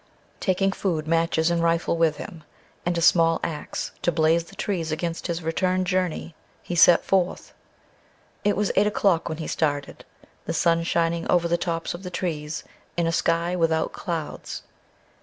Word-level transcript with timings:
Taking 0.39 0.71
food, 0.71 1.05
matches 1.07 1.51
and 1.51 1.61
rifle 1.61 1.95
with 1.95 2.17
him, 2.17 2.43
and 2.87 2.97
a 2.97 3.01
small 3.01 3.39
axe 3.43 3.91
to 4.01 4.11
blaze 4.11 4.45
the 4.45 4.55
trees 4.55 4.91
against 4.91 5.27
his 5.27 5.43
return 5.43 5.85
journey, 5.85 6.33
he 6.63 6.73
set 6.73 7.03
forth. 7.05 7.53
It 8.43 8.57
was 8.57 8.71
eight 8.75 8.87
o'clock 8.87 9.29
when 9.29 9.37
he 9.37 9.45
started, 9.45 10.03
the 10.45 10.53
sun 10.53 10.81
shining 10.85 11.29
over 11.29 11.47
the 11.47 11.55
tops 11.55 11.93
of 11.93 12.01
the 12.01 12.09
trees 12.09 12.63
in 12.97 13.05
a 13.05 13.11
sky 13.11 13.55
without 13.55 13.93
clouds. 13.93 14.63